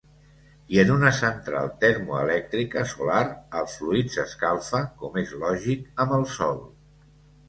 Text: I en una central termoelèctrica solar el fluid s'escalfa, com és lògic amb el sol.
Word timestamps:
I 0.75 0.77
en 0.83 0.91
una 0.93 1.09
central 1.15 1.67
termoelèctrica 1.83 2.85
solar 2.93 3.19
el 3.59 3.67
fluid 3.73 4.09
s'escalfa, 4.13 4.81
com 5.03 5.21
és 5.23 5.35
lògic 5.45 6.03
amb 6.07 6.17
el 6.19 6.27
sol. 6.39 6.59